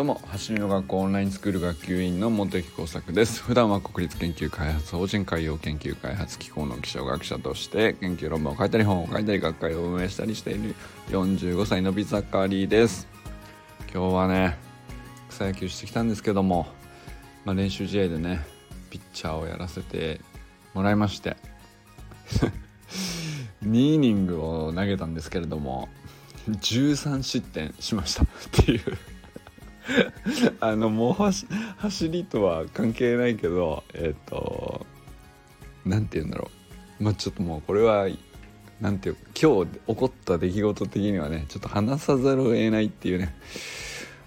[0.00, 3.42] どうも橋の学校オンラインスクール学級委員の本木耕作です。
[3.42, 10.74] 普段は国立研究開発法人海洋研究開発機構の気象学者として研究論文を書いたり本を書いたり学会を運営したりしている
[11.10, 13.08] 45歳のビザカリーです。
[13.92, 14.56] 今日はね
[15.28, 16.66] 草野球してきたんですけども、
[17.44, 18.40] まあ、練習試合でね
[18.88, 20.22] ピッチャーをやらせて
[20.72, 21.36] もらいまして
[23.68, 25.90] 2イニングを投げたんですけれども
[26.48, 28.26] 13失点しましたっ
[28.64, 29.09] ていう。
[30.60, 34.86] あのもう走りとは関係ないけどえっ、ー、と
[35.84, 36.50] 何て言うんだろ
[37.00, 37.04] う。
[37.04, 38.08] まあちょっともうこれは
[38.80, 43.34] 何て言う今日起こった出来事的にはねちょっと話さざるを得ないっていうね。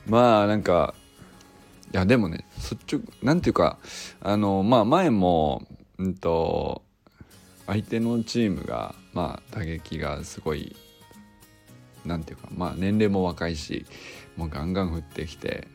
[0.07, 0.95] まあなんか
[1.93, 3.77] いやでもね率直なんていうか
[4.21, 5.67] あのまあ前も
[5.97, 6.81] うんと
[7.67, 10.75] 相手のチームがまあ打撃がすごい
[12.05, 13.85] 何ていうかまあ年齢も若いし
[14.35, 15.67] もうガンガン降ってきて、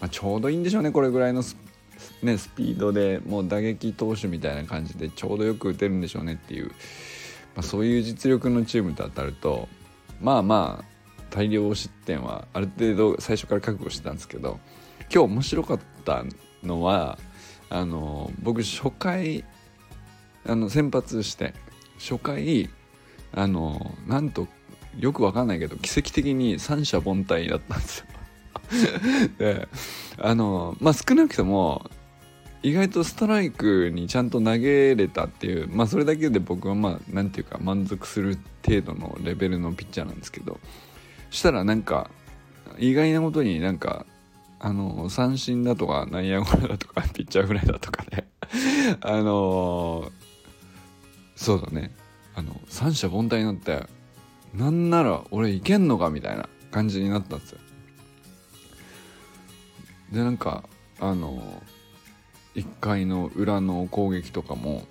[0.00, 1.56] まあ、ちょうどいいんでしょうねこれぐらいのス,、
[2.22, 6.72] ね、スピードでもう打撃投手みたいな感じでちょうどよく打てるんでしょうねっていう、ま
[7.56, 9.68] あ、そういう実力のチームと当たると
[10.20, 10.84] まあまあ
[11.30, 14.58] 大量失点はある程度最初から覚悟してたんですけど
[15.12, 16.24] 今日面白かった
[16.62, 17.18] のは
[17.70, 19.44] あの僕初回
[20.46, 21.54] あの先発して
[21.98, 22.70] 初回
[23.32, 24.48] あのなんと
[24.98, 28.06] よくわかんないけど奇跡的に三者凡退だったんですよ。
[29.38, 29.68] で
[30.18, 31.90] あのまあ少なくとも
[32.62, 40.58] 意外とストライクにちゃんと投げれたっていうまあそれだけで僕はまあ何て言うか満足する程度のレベルのピッチャーなんですけど
[41.30, 42.10] したらなんか
[42.78, 44.06] 意外なことになんか
[44.58, 48.26] あの三振だとか内野ゴロだとか ピッチャーフライだとかで
[49.00, 50.10] あの
[51.36, 51.94] そうだね。
[52.34, 53.84] あの三者凡退になって
[54.54, 57.58] なんなら俺いけんのかみたいな感じになったんですよ。
[60.12, 60.64] でなんか
[61.00, 61.62] あの
[62.54, 64.84] 1回の裏の攻撃とかも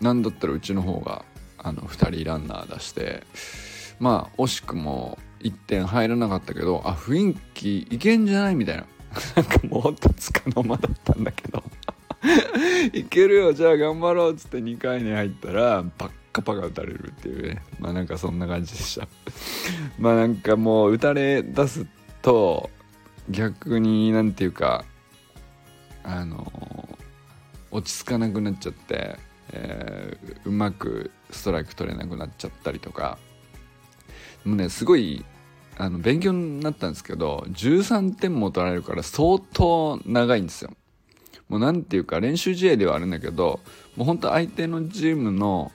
[0.00, 1.24] 何だったらうちの方が
[1.58, 3.24] あの2人ランナー出して
[4.00, 8.86] まあ惜しくも1点入らなかったけどあ雰囲気いけんじゃないみたいな。
[9.36, 11.62] なんかもうほんとつかの間だったんだけど。
[12.92, 17.62] いけるよじゃあ頑張ろうっつって2回に入ったらバッカパが打たれるっていうね。
[17.80, 19.08] まあなんかそんな感じでした。
[19.98, 21.86] まあなんかもう打たれ出す
[22.22, 22.70] と
[23.28, 24.84] 逆になんていうか
[26.04, 26.88] あの
[27.70, 29.18] 落ち着かなくなっちゃって、
[29.52, 33.18] えー、うまくストライク取れなくなっちゃったりとか。
[34.44, 35.24] もうねすごい
[35.76, 40.70] あの勉強になったんですけど13点も取られるから相当長いんですよ。
[41.48, 43.60] もうなんていうか練習試合ではあるんだけど
[43.96, 45.72] もうほんと相手のチームの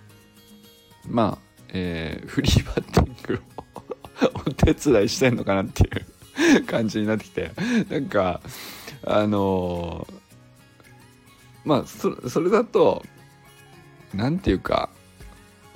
[1.08, 7.52] まあ、えー、フリーバッティングをお手伝いしてんのかなっていう感じになってきて。
[7.90, 8.42] なんか
[9.06, 10.14] あのー、
[11.66, 13.04] まあそそれだと
[14.14, 14.90] 何て言うか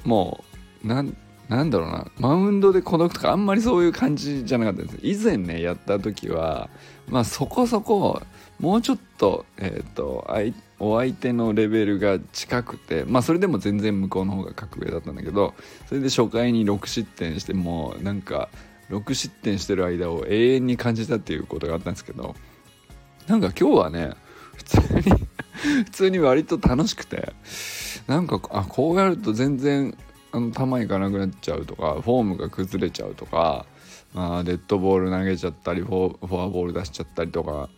[0.05, 0.43] も
[0.83, 1.15] うなん
[1.49, 2.11] なんだろうな。
[2.17, 4.97] マウンドで孤独とかあんまりそういう感じじゃなかったです。
[5.01, 6.69] 以前ねやった時は
[7.07, 8.21] まあそこそこ
[8.59, 10.25] もうちょっとえっ、ー、と
[10.79, 15.53] お相手のレベルが近くてまあそれでも全然向こうの方が格上だったんだけど
[15.87, 18.49] それで初回に6失点してもうなんか
[18.89, 22.35] 6失点してる間を永遠に感じたっていうことがあったんですけど
[23.27, 24.11] なんか今日はね
[24.55, 25.27] 普通に
[25.85, 27.33] 普通に割と楽しくて
[28.05, 29.97] なんかあこうやると全然
[30.31, 33.65] あの球いかなくなっちゃうとかフォームが崩れちゃうとか、
[34.13, 37.69] まあ、デッドボール投げちゃったりフォフォアボール出しちゃったりとか、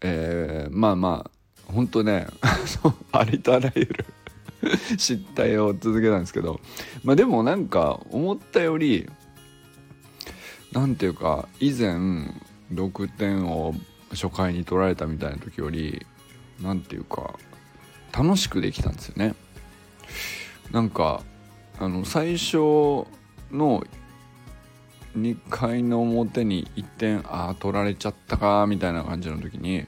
[0.00, 1.30] えー、まあまあ
[1.66, 2.26] 本当ね
[3.12, 4.04] ありとあらゆる
[4.98, 6.60] 失態を続けたんですけど
[7.02, 9.08] まあでもなんか思ったより
[10.72, 11.96] なんていうか以前
[12.72, 13.74] 6点を
[14.10, 16.06] 初回に取られたみたいな時より
[16.60, 17.34] 何ていうか
[18.12, 19.34] 楽しくできたんですよね。
[20.70, 21.22] なんか
[21.78, 23.06] あの最初
[23.50, 23.84] の
[25.16, 29.86] 2回の表に1点ああ取られちゃったかみたいな感じの時に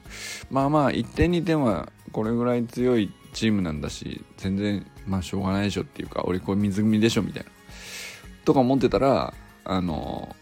[0.49, 7.49] まあまあ1点2点はこれぐらい強いチームなんだし全然まあしょうがないでしょっていうか俺これ水組でしょみたいな。
[8.45, 9.33] とか思ってたら
[9.65, 10.35] あの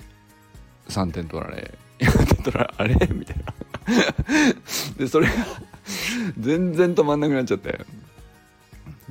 [0.89, 3.07] 3点取られ4点取られあれ？
[3.13, 3.43] みたいな。
[4.97, 5.33] でそれが
[6.39, 7.85] 全然止まんなくなっちゃって。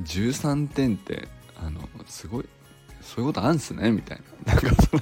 [0.03, 2.49] 13点ってあのすごい
[3.01, 3.91] そういうことあんすね？
[3.93, 4.55] みたいな。
[4.55, 5.01] なんかそん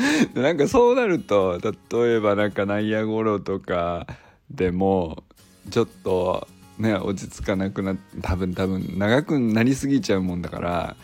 [0.34, 1.60] なんかそうなると
[1.92, 4.06] 例えばなんか内野ゴロとか
[4.50, 5.24] でも
[5.70, 6.48] ちょっと
[6.78, 10.96] ね落ち着かなくな多分多分長くなりすぎちゃうもんだから、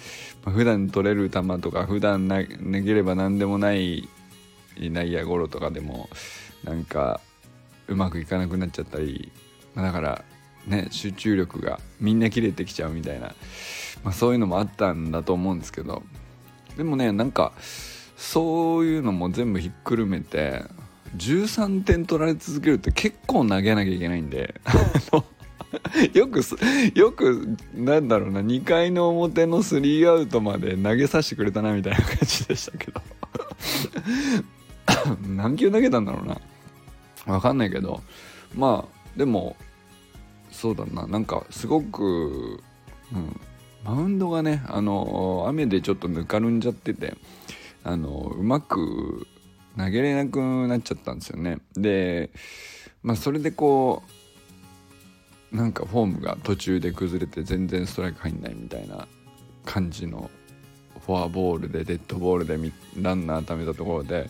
[0.45, 4.09] まあ、普段取れる球とか普段投げれば何でもない
[4.79, 6.09] 内野ゴロとかでも
[6.65, 7.21] なんか
[7.89, 9.31] うまくいかなくなっちゃったり、
[9.75, 10.25] まあ、だから
[10.67, 13.35] ね集中力がみんな切れてきちゃうみたいな、
[14.03, 16.03] まあ、そういうのもあったんだと思うんですけど
[16.77, 17.53] でもねなんか
[18.17, 20.65] そういうのも全部ひっくるめて
[21.17, 24.55] 13点取られ続けるって結構投げなきゃいけないんで。
[26.15, 26.41] よく
[26.95, 33.03] よくなんだろうな2回の表のスリーアウトまで投げさせてくれたなみたいな感じでしたけど。
[35.29, 36.41] 何球投げたんだろうな。
[37.27, 38.03] 分かんないけど。
[38.55, 39.57] まあでも
[40.51, 41.07] そうだな。
[41.07, 42.61] なんかすごく、
[43.13, 43.41] うん、
[43.85, 47.17] マウンドがねあの雨でちょっとぬかるんじゃってて
[47.87, 49.29] あのうまく
[49.79, 51.59] 投げれなくなっちゃったんですよね。
[51.75, 52.31] で
[53.05, 54.03] まあそれでこ
[55.53, 59.07] うなんかフォームが途中で崩れて全然ストライク入んないみたいな
[59.65, 60.29] 感じの
[61.07, 62.59] フォアボールでデッドボールで
[63.01, 64.29] ランナー貯めたところで。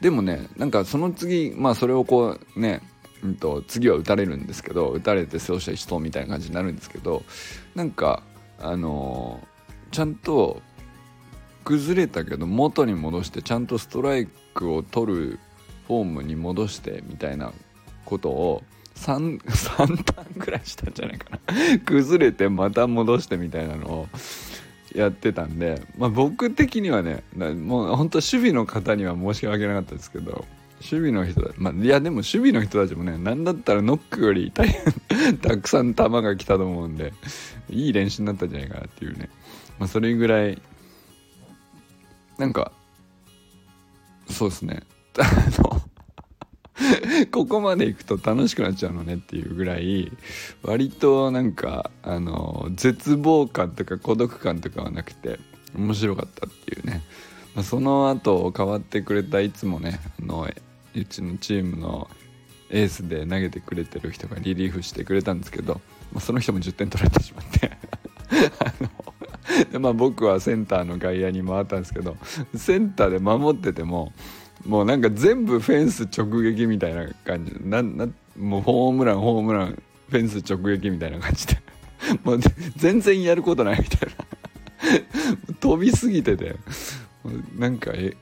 [0.00, 2.80] でもねなんかその次まあそれをこうね
[3.22, 7.22] うんと、次は打たれるんですけど打たれて走者一投みたいな感じになるんですけど
[7.74, 8.22] なんか
[8.58, 10.62] あのー、ちゃんと
[11.64, 15.38] 崩れたけど元に戻してちゃんとストライクを取る
[15.86, 17.52] フォームに戻してみたいな
[18.04, 18.62] ことを
[18.96, 21.78] 3, 3ターンぐらいしたんじゃないかな。
[21.86, 24.08] 崩れてまた戻してみたいなのを
[24.94, 30.44] やってたんで、まあ、僕的にはねもう本当守備の方には申し訳なかったですけど
[30.80, 37.12] 守備の人まあいやでも守備の人たちもね何だったらノックより大変 たくさん球が来たと思うんで
[37.68, 39.28] いい練習になったんじゃないかなっていうね、
[39.78, 40.60] まあ、それぐらい
[42.40, 42.72] なんか
[44.30, 44.82] そうですね。
[45.18, 45.24] あ
[45.62, 45.82] の
[47.30, 50.10] ここまで行くと楽しくなっちゃうのねっていうぐらい
[50.62, 55.38] 割となんかあの絶望感とか孤独感とかはなくて
[55.76, 57.02] 面白かったっていうね、
[57.54, 60.48] まあ、その後変わってくれたいつもねあの
[60.94, 62.08] うちのチームの
[62.70, 65.82] エースで投げてくれてる人がリリーフしてくれたんですけど、
[66.12, 67.79] まあ、その人も10点取られてしまって。
[69.80, 72.16] まあ僕はセンターの外野に回ったんですけど
[72.54, 74.12] センターで守ってても
[74.66, 77.54] もうなんか全部フェンス直撃みたいな感じ。
[77.60, 81.58] ななもうホームランホームランフェンス直撃みたいな感じで。
[82.24, 82.40] もう
[82.76, 84.08] 全然やることないみたい
[85.48, 85.54] な。
[85.60, 86.56] 飛びすぎてて。
[87.56, 88.16] なんかえ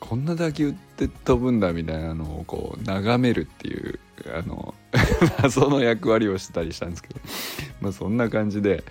[0.00, 3.98] こんな打球って飛ぶんだみたいなのをこう眺めるっていう
[4.32, 4.74] あの
[5.42, 7.20] 謎の役割をしたりしたんですけど。
[7.80, 8.84] まあそんな感じで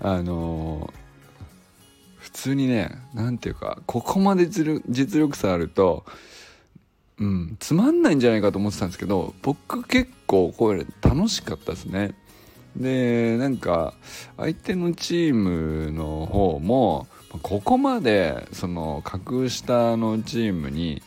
[0.00, 1.05] あの普
[2.36, 6.04] 通にね何ていうかここまで実力差あると
[7.18, 12.14] うんつまんないんじゃないかと思ってたんですけど僕結構これ楽しかったですね。
[12.76, 13.94] でなんか
[14.36, 17.06] 相手のチームの方も
[17.42, 21.02] ここまでその格下のチームに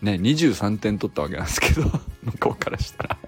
[0.00, 1.82] ね23点取ったわけなんですけど
[2.24, 3.18] 向こうからしたら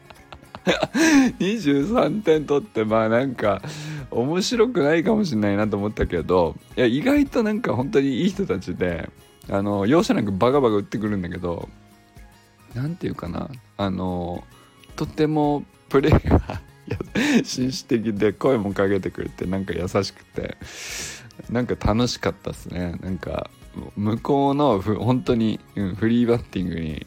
[1.39, 3.63] 23点取ってまあなんか
[4.11, 9.11] 面白くないかもしれないなと思ったけどいや意外となんか本当にいい人たちで
[9.51, 11.69] あの容赦なくバカバカ打ってくるんだけど
[12.75, 14.45] 何て言うかなあの
[14.97, 16.61] とてもプレーが
[17.45, 20.57] 紳士的で声もかけてくれてなんか優しくて
[21.51, 22.97] なんか楽しかったっすね。
[23.03, 23.51] なんか
[23.97, 27.07] 向こうの本当に、うん、フリーバッティングに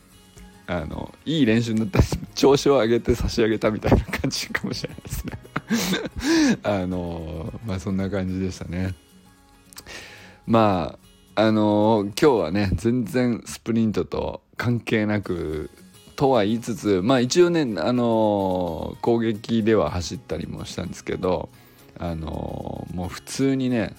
[0.67, 2.01] あのいい練習になった。
[2.35, 5.39] 調子を上げて差し上げたみたいな感じかもしれないですね。
[6.63, 8.93] あのまあそんな感じでしたね。
[10.45, 10.97] ま
[11.35, 15.69] ああの今日はね全然スプリントと関係なく
[16.15, 21.49] とは言いつつまあ一応ねあの攻撃では走ったりもしたんですけど
[21.99, 23.95] あのもう普通にね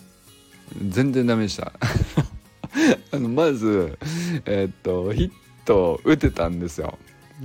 [0.88, 1.72] 全然ダメでした。
[3.12, 3.98] あのまず
[4.44, 5.30] えー、っとヒッ
[5.68, 6.98] ト打てたんですよ。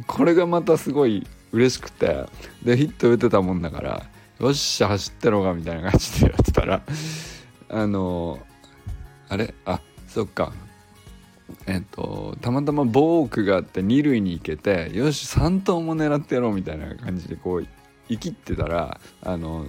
[0.08, 2.26] これがまたすごい嬉しくて
[2.64, 4.04] でヒット打てたもんだから
[4.40, 6.82] よっしゃ走ってろがみたいな感じでやってたら
[7.70, 8.40] あの
[9.30, 9.54] あれ？
[9.66, 10.54] あそっか。
[11.68, 17.68] えっとたまたまボークがあって二塁に行けてよし3投も狙ってやろうみたいな感じでこう
[18.10, 19.66] 生きってたらあの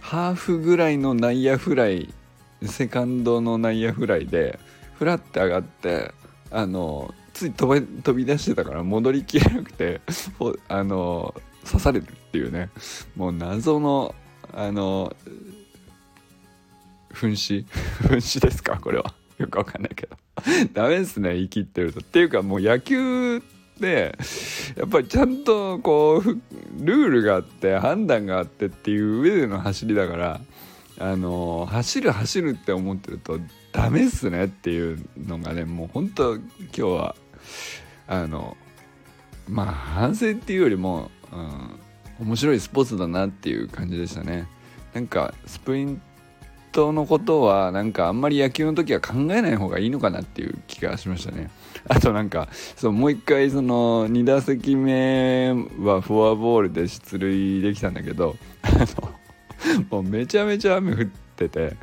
[0.00, 2.14] ハーフぐらいの内野フライ
[2.62, 4.58] セカンドの内野フライで
[4.94, 6.12] フラって上がって
[6.50, 10.00] あのつい飛び飛び出してたから戻りきれなくて
[10.68, 11.34] あの
[11.66, 12.70] 刺されるっていうね。
[13.16, 14.14] もう謎の
[14.52, 15.14] あの
[17.12, 17.66] 噴死？
[18.08, 18.78] 噴死ですか？
[18.80, 19.14] これは。
[19.38, 20.16] よくわかんないけど。
[20.72, 22.00] ダメですね生きってると。
[22.00, 23.42] っていうかもう野球
[23.80, 24.16] で
[24.76, 26.24] やっぱりちゃんとこう
[26.84, 30.40] ルールがあって判断があってっていう上での走りだから
[30.98, 33.38] あの走る走るって思ってると
[33.76, 37.16] ダメっすねっていうのがねもう本当今日は
[38.08, 38.56] あの
[39.46, 41.36] まあ反省っていうよりも、う
[42.24, 44.48] ん、面白いスポーツだなっていう感じでしたね。
[44.94, 46.00] なんかスプリン
[46.72, 51.50] トのことはなんかあんまり野球の時は考えない方がいいのかなっていう気がしましたね。
[51.86, 59.12] あとなんかそうもう一回その2打席目はフォアボールで出塁できたんだけどあの
[59.90, 61.76] もうめちゃめちゃ雨降っててて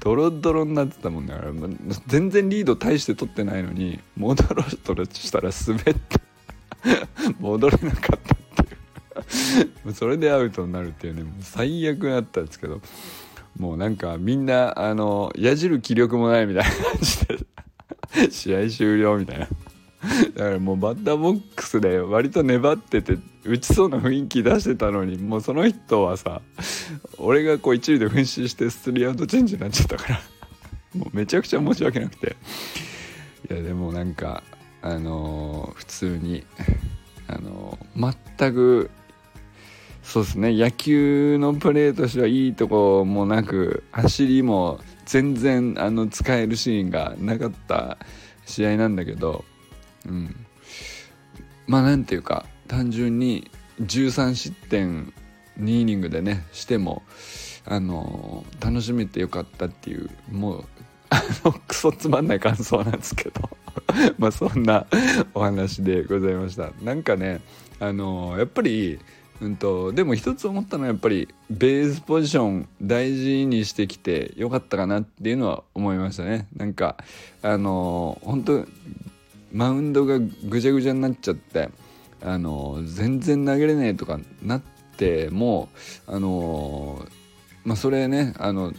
[0.00, 1.52] ドロドロになってたもんだから
[2.06, 6.20] 全然リード大して取ってないのに戻ろうとしたら滑って
[7.40, 8.74] 戻れなかったって
[9.86, 9.92] いう。
[9.94, 12.80] それでアウトになるっていうねもう最悪だったんですけど
[13.58, 19.48] もうなんかみんなあの矢印気力もないみたいな感じで 試合終了みたいな。
[20.34, 26.42] だからもうバッターボックスで割と粘ってて打ちそうな雰囲気出してたのにもうその人はさ
[27.18, 30.20] 俺がこう一塁で噴死してスリーアウトチェンジになっちゃったから
[30.94, 32.36] もうめちゃくちゃ申し訳なくて。
[33.50, 34.42] いやでもなんか
[34.82, 36.44] あのー、普通に
[37.26, 38.90] あのー、全く
[40.02, 47.98] そうですね野球のプレーとしてはいいとこもなく走りも全然あの使えるシーンがなかった
[48.46, 49.44] 試合なんだけど
[50.06, 50.46] うん。
[51.66, 55.12] まあなんていうか単純に13失点
[55.60, 57.02] 2イニングでねしても
[57.64, 60.64] あの楽しめてよかったっていうもう
[61.10, 63.50] あのクソつまんない感想なんですけど。
[64.18, 64.86] まあそんな
[65.34, 66.72] お話でございました。
[66.82, 67.40] なんかね
[67.80, 68.98] あのやっぱり
[69.42, 76.46] うんと、でも一つ思ったのはやっぱりベースポジション大事にしてきてよかったかなっていうのは思いましたね。
[76.56, 76.96] なんか
[77.42, 78.66] あの本当
[79.52, 81.70] マウンドがぐちゃぐちゃになっちゃって
[82.22, 84.62] あの全然投げれねえとかなっ
[84.96, 85.68] ても
[86.06, 87.06] あの
[87.64, 88.72] まあそれねあの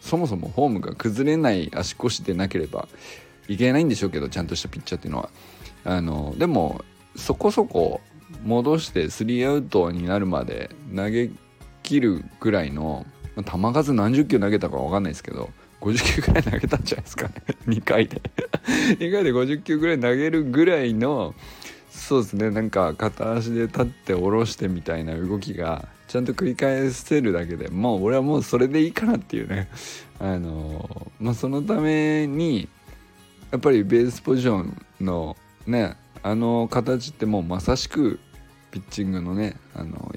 [0.00, 2.88] そもそもフォームが崩れない足腰でなければ
[3.48, 5.30] いけないんでしょうけどちゃんとしたピッチャーっていうのは。
[5.82, 6.84] あのでも
[7.16, 8.00] そこそこ
[8.44, 11.30] 戻してスリーアウトになるまで投げ
[11.82, 17.34] 切るぐらいの球数何十球投げたか分かんないですけど50球ぐらい投げたんじゃないですかね。
[17.66, 18.20] 2回で。
[18.98, 21.34] 2回で50球ぐらい投げるぐらいの
[21.90, 22.50] そうですね。
[22.50, 29.68] なんか片足で立って下ろしてみたいな動きがちゃんと繰り返せるだけでもう俺はもうそれでいいかなっていうね。
[30.18, 32.68] あのまあそのために
[33.50, 38.20] やっぱりベースポジションのねあの形ってもうまさしく
[38.70, 40.12] ピッチングのねあの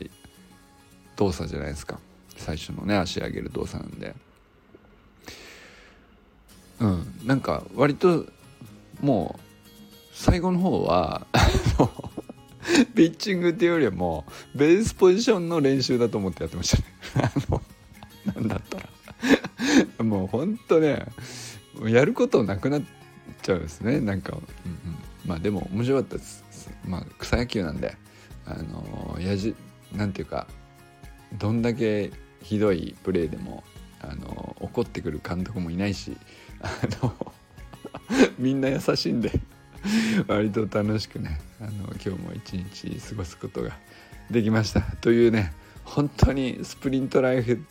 [1.15, 1.99] 動作じゃないですか。
[2.35, 4.15] 最初のね足上げる動作なんで。
[6.83, 7.27] うん。
[7.27, 8.25] なんか割と
[9.01, 9.41] もう
[10.13, 11.25] 最後の方は
[12.95, 17.31] ピッチングっていうよりはもうベースポジションの練習だと思ってやってましたね。
[17.47, 17.61] あの
[18.35, 20.03] なんだったら。
[20.03, 21.05] もうほんとね
[21.85, 22.83] やることなくなっ
[23.41, 23.99] ちゃうんですね。
[23.99, 26.43] なんか、うんうん、まあでも面白かったです。
[26.85, 27.95] まあ草野球なんで
[28.45, 29.55] あのやじ
[29.95, 30.47] なんていうか
[31.37, 32.11] どんだけ
[32.41, 33.63] ひどいプレーでも
[34.03, 36.17] あの怒ってくる監督もいないし
[36.61, 36.69] あ
[37.03, 37.13] の
[38.37, 39.31] みんな優しいんで
[40.27, 43.71] 割と楽しくねあの今日も一日過ごすことが
[44.29, 44.81] できました。
[44.81, 47.65] というね本当にスプリントライフ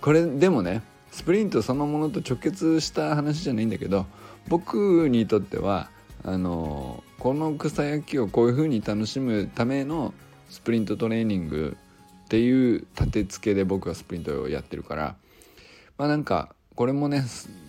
[0.00, 4.06] これでもねスプリントそのものと直結した話じゃないんだけど
[4.48, 5.88] 僕にとっては
[6.24, 10.12] あのこの草野球をこういう風に楽しむための
[10.48, 11.76] スプリントトレーニング
[12.24, 15.16] っていう立て付けで僕はスプリントをやってるから
[15.98, 17.24] まあなんかこれもね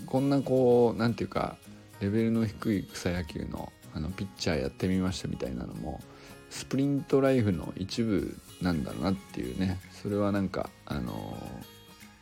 [0.05, 1.57] こんなこう何て言うか
[1.99, 6.01] レベルの低い草野球のあのピッチャーやってみましたみたいなのも
[6.49, 9.79] スプリントライフの一部なんだろうなっていうね。
[10.01, 11.37] それはなんかあの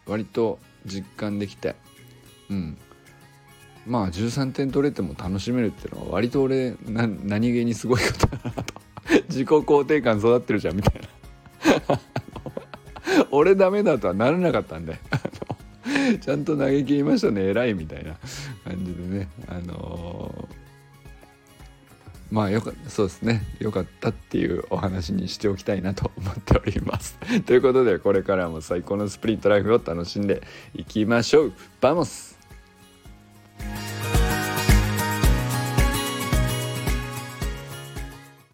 [0.06, 1.76] ー、割と実感できて
[2.50, 2.78] うん。
[3.86, 8.74] まあ13点取れても楽しめるっていうのは割と俺何気にすごいことだなと。
[9.28, 11.02] 自己肯定感育ってるじゃんみたい
[11.90, 12.00] な。
[13.32, 15.00] 俺ダメだとはならなかったんで。
[16.22, 17.44] ちゃんと投げ切りましたね。
[17.44, 18.18] 偉いみたいな
[18.64, 19.30] 感じでね。
[19.48, 20.56] あのー、
[22.32, 23.44] まあよかったそうですね。
[23.60, 27.18] よかったっていうお話にしておきたいなと思っております。
[27.46, 30.42] ということでこれからも最高のスプリットライフを楽しんで
[30.74, 31.54] いきましょう。
[31.82, 32.33] バモス